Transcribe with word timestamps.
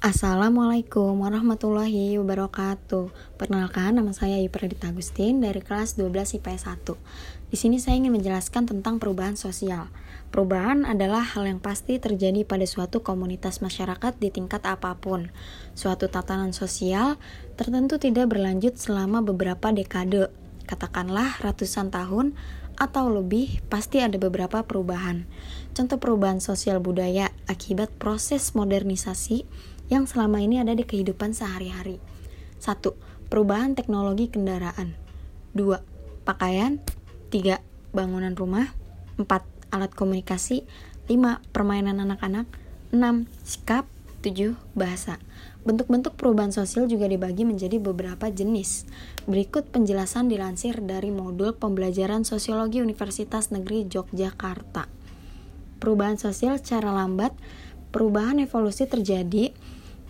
Assalamualaikum 0.00 1.12
warahmatullahi 1.20 2.16
wabarakatuh. 2.16 3.36
Perkenalkan 3.36 4.00
nama 4.00 4.16
saya 4.16 4.40
Ipradit 4.40 4.80
Agustin 4.80 5.44
dari 5.44 5.60
kelas 5.60 6.00
12 6.00 6.40
IPS 6.40 6.72
1. 6.72 7.52
Di 7.52 7.56
sini 7.60 7.76
saya 7.76 8.00
ingin 8.00 8.16
menjelaskan 8.16 8.64
tentang 8.64 8.96
perubahan 8.96 9.36
sosial. 9.36 9.92
Perubahan 10.32 10.88
adalah 10.88 11.20
hal 11.20 11.44
yang 11.44 11.60
pasti 11.60 12.00
terjadi 12.00 12.48
pada 12.48 12.64
suatu 12.64 13.04
komunitas 13.04 13.60
masyarakat 13.60 14.16
di 14.16 14.32
tingkat 14.32 14.64
apa 14.64 14.96
pun. 14.96 15.36
Suatu 15.76 16.08
tatanan 16.08 16.56
sosial 16.56 17.20
tertentu 17.60 18.00
tidak 18.00 18.32
berlanjut 18.32 18.80
selama 18.80 19.20
beberapa 19.20 19.68
dekade, 19.68 20.32
katakanlah 20.64 21.36
ratusan 21.44 21.92
tahun 21.92 22.32
atau 22.80 23.12
lebih, 23.12 23.60
pasti 23.68 24.00
ada 24.00 24.16
beberapa 24.16 24.64
perubahan. 24.64 25.28
Contoh 25.76 26.00
perubahan 26.00 26.40
sosial 26.40 26.80
budaya 26.80 27.28
akibat 27.44 27.92
proses 28.00 28.56
modernisasi 28.56 29.44
yang 29.90 30.06
selama 30.06 30.38
ini 30.38 30.62
ada 30.62 30.72
di 30.72 30.86
kehidupan 30.86 31.34
sehari-hari. 31.34 31.98
1. 32.62 32.78
Perubahan 33.26 33.74
teknologi 33.74 34.30
kendaraan. 34.30 34.94
2. 35.58 35.82
Pakaian. 36.22 36.78
3. 37.34 37.58
Bangunan 37.90 38.32
rumah. 38.38 38.70
4. 39.18 39.26
Alat 39.74 39.92
komunikasi. 39.92 40.62
5. 41.10 41.42
Permainan 41.50 41.98
anak-anak. 41.98 42.46
6. 42.94 43.26
Sikap. 43.42 43.84
7. 44.22 44.54
Bahasa. 44.78 45.18
Bentuk-bentuk 45.60 46.16
perubahan 46.16 46.54
sosial 46.54 46.86
juga 46.86 47.10
dibagi 47.10 47.42
menjadi 47.42 47.76
beberapa 47.82 48.30
jenis. 48.30 48.88
Berikut 49.26 49.68
penjelasan 49.68 50.30
dilansir 50.30 50.78
dari 50.80 51.10
modul 51.12 51.52
pembelajaran 51.52 52.22
sosiologi 52.22 52.80
Universitas 52.80 53.50
Negeri 53.50 53.90
Yogyakarta. 53.90 54.86
Perubahan 55.80 56.20
sosial 56.20 56.60
secara 56.60 56.92
lambat, 56.92 57.32
perubahan 57.90 58.38
evolusi 58.38 58.84
terjadi 58.84 59.52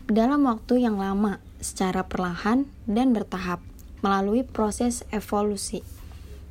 dalam 0.08 0.46
waktu 0.48 0.86
yang 0.86 0.96
lama, 0.96 1.42
secara 1.60 2.08
perlahan 2.08 2.64
dan 2.88 3.12
bertahap, 3.12 3.60
melalui 4.00 4.46
proses 4.46 5.04
evolusi. 5.12 5.84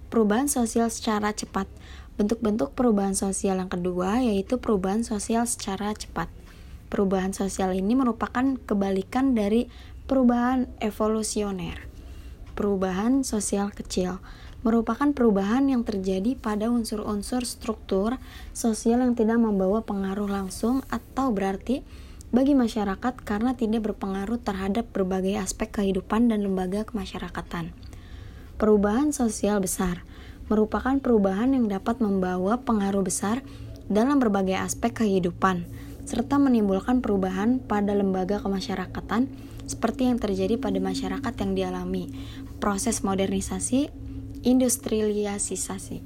Perubahan 0.09 0.49
sosial 0.49 0.89
secara 0.89 1.33
cepat. 1.33 1.69
Bentuk-bentuk 2.17 2.75
perubahan 2.75 3.15
sosial 3.15 3.61
yang 3.63 3.71
kedua 3.71 4.19
yaitu 4.19 4.59
perubahan 4.59 5.07
sosial 5.07 5.47
secara 5.47 5.95
cepat. 5.95 6.27
Perubahan 6.89 7.31
sosial 7.31 7.77
ini 7.77 7.93
merupakan 7.93 8.57
kebalikan 8.65 9.37
dari 9.37 9.69
perubahan 10.09 10.65
evolusioner. 10.81 11.85
Perubahan 12.57 13.21
sosial 13.21 13.71
kecil 13.71 14.19
merupakan 14.65 15.15
perubahan 15.15 15.71
yang 15.71 15.87
terjadi 15.87 16.35
pada 16.35 16.67
unsur-unsur 16.67 17.47
struktur 17.47 18.19
sosial 18.51 18.99
yang 18.99 19.15
tidak 19.15 19.39
membawa 19.39 19.85
pengaruh 19.87 20.27
langsung 20.27 20.83
atau 20.91 21.31
berarti 21.31 21.85
bagi 22.29 22.53
masyarakat 22.53 23.25
karena 23.25 23.57
tidak 23.57 23.89
berpengaruh 23.89 24.37
terhadap 24.37 24.93
berbagai 24.93 25.41
aspek 25.41 25.73
kehidupan 25.81 26.29
dan 26.29 26.45
lembaga 26.45 26.85
kemasyarakatan. 26.85 27.73
Perubahan 28.61 29.09
sosial 29.09 29.57
besar 29.63 30.05
merupakan 30.49 30.97
perubahan 31.01 31.57
yang 31.57 31.65
dapat 31.69 32.01
membawa 32.01 32.61
pengaruh 32.61 33.01
besar 33.01 33.41
dalam 33.89 34.21
berbagai 34.21 34.57
aspek 34.57 34.93
kehidupan, 34.93 35.65
serta 36.05 36.37
menimbulkan 36.37 37.01
perubahan 37.01 37.57
pada 37.61 37.97
lembaga 37.97 38.37
kemasyarakatan 38.41 39.29
seperti 39.65 40.09
yang 40.09 40.17
terjadi 40.21 40.57
pada 40.57 40.77
masyarakat 40.81 41.33
yang 41.41 41.51
dialami 41.53 42.13
proses 42.61 43.01
modernisasi, 43.01 43.89
industrialisasi. 44.45 46.01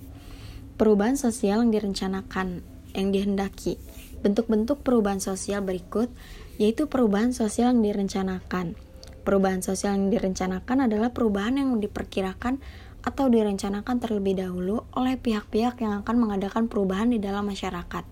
Perubahan 0.75 1.15
sosial 1.15 1.63
yang 1.63 1.71
direncanakan, 1.71 2.63
yang 2.95 3.09
dihendaki, 3.11 3.79
Bentuk-bentuk 4.23 4.81
perubahan 4.87 5.19
sosial 5.19 5.59
berikut 5.61 6.07
yaitu 6.55 6.87
perubahan 6.87 7.35
sosial 7.35 7.75
yang 7.75 7.83
direncanakan. 7.83 8.79
Perubahan 9.27 9.59
sosial 9.59 9.99
yang 9.99 10.07
direncanakan 10.11 10.87
adalah 10.87 11.11
perubahan 11.11 11.59
yang 11.59 11.75
diperkirakan 11.83 12.63
atau 13.03 13.27
direncanakan 13.27 13.99
terlebih 13.99 14.39
dahulu 14.39 14.87
oleh 14.95 15.19
pihak-pihak 15.19 15.83
yang 15.83 15.99
akan 16.03 16.15
mengadakan 16.15 16.71
perubahan 16.71 17.11
di 17.11 17.19
dalam 17.19 17.43
masyarakat. 17.51 18.07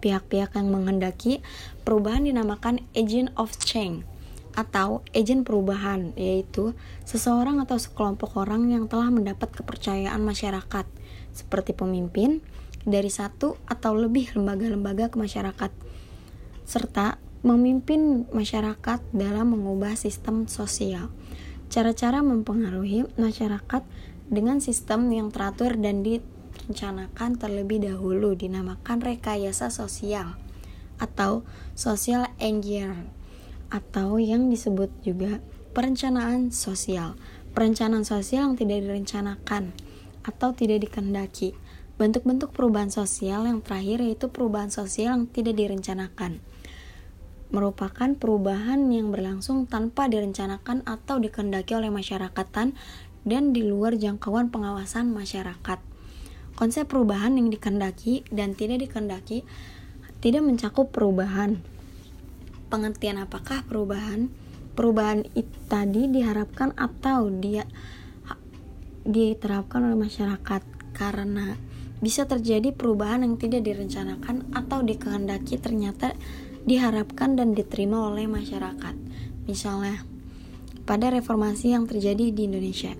Pihak-pihak 0.00 0.56
yang 0.56 0.72
menghendaki 0.72 1.44
perubahan 1.84 2.24
dinamakan 2.24 2.80
agent 2.96 3.28
of 3.36 3.52
change 3.60 4.08
atau 4.56 5.04
agen 5.12 5.44
perubahan, 5.44 6.16
yaitu 6.16 6.72
seseorang 7.04 7.60
atau 7.60 7.76
sekelompok 7.76 8.40
orang 8.40 8.72
yang 8.72 8.88
telah 8.88 9.12
mendapat 9.12 9.52
kepercayaan 9.52 10.24
masyarakat, 10.24 10.88
seperti 11.36 11.76
pemimpin, 11.76 12.40
dari 12.86 13.10
satu 13.10 13.58
atau 13.66 13.92
lebih 13.98 14.32
lembaga-lembaga 14.38 15.10
kemasyarakat 15.10 15.74
serta 16.62 17.18
memimpin 17.42 18.26
masyarakat 18.30 19.02
dalam 19.14 19.54
mengubah 19.54 19.98
sistem 19.98 20.46
sosial. 20.46 21.10
Cara-cara 21.66 22.22
mempengaruhi 22.22 23.06
masyarakat 23.18 23.82
dengan 24.26 24.62
sistem 24.62 25.10
yang 25.10 25.30
teratur 25.30 25.78
dan 25.78 26.02
direncanakan 26.02 27.38
terlebih 27.38 27.82
dahulu 27.82 28.34
dinamakan 28.34 29.02
rekayasa 29.02 29.70
sosial 29.70 30.38
atau 30.98 31.46
social 31.78 32.26
engineering 32.42 33.10
atau 33.70 34.18
yang 34.22 34.46
disebut 34.46 34.90
juga 35.02 35.42
perencanaan 35.74 36.54
sosial. 36.54 37.18
Perencanaan 37.54 38.06
sosial 38.06 38.52
yang 38.52 38.56
tidak 38.58 38.84
direncanakan 38.84 39.74
atau 40.26 40.50
tidak 40.52 40.86
dikendaki 40.90 41.54
Bentuk-bentuk 41.96 42.52
perubahan 42.52 42.92
sosial 42.92 43.48
yang 43.48 43.64
terakhir 43.64 44.04
yaitu 44.04 44.28
perubahan 44.28 44.68
sosial 44.68 45.16
yang 45.16 45.24
tidak 45.32 45.56
direncanakan. 45.56 46.44
Merupakan 47.48 48.12
perubahan 48.12 48.92
yang 48.92 49.08
berlangsung 49.08 49.64
tanpa 49.64 50.04
direncanakan 50.04 50.84
atau 50.84 51.16
dikendaki 51.16 51.72
oleh 51.72 51.88
masyarakatan 51.88 52.76
dan 53.24 53.42
di 53.56 53.64
luar 53.64 53.96
jangkauan 53.96 54.52
pengawasan 54.52 55.08
masyarakat. 55.08 55.80
Konsep 56.52 56.84
perubahan 56.84 57.40
yang 57.40 57.48
dikendaki 57.48 58.28
dan 58.28 58.52
tidak 58.52 58.84
dikendaki 58.84 59.48
tidak 60.20 60.44
mencakup 60.44 60.92
perubahan. 60.92 61.64
Pengertian 62.68 63.24
apakah 63.24 63.64
perubahan? 63.64 64.28
Perubahan 64.76 65.24
itu 65.32 65.48
tadi 65.72 66.12
diharapkan 66.12 66.76
atau 66.76 67.32
dia 67.32 67.64
diterapkan 69.08 69.80
oleh 69.86 69.96
masyarakat 69.96 70.60
karena 70.92 71.56
bisa 72.00 72.28
terjadi 72.28 72.76
perubahan 72.76 73.24
yang 73.24 73.40
tidak 73.40 73.64
direncanakan 73.64 74.52
atau 74.52 74.84
dikehendaki 74.84 75.56
ternyata 75.56 76.12
diharapkan 76.66 77.38
dan 77.38 77.54
diterima 77.54 78.10
oleh 78.10 78.26
masyarakat. 78.26 78.94
Misalnya, 79.46 80.02
pada 80.84 81.14
reformasi 81.14 81.72
yang 81.72 81.86
terjadi 81.86 82.34
di 82.34 82.50
Indonesia, 82.50 82.92